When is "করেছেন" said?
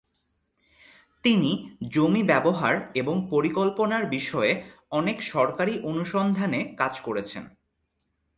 7.01-7.43